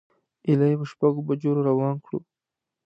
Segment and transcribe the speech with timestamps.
[0.47, 2.19] ایله یې په شپږو بجو روان کړو.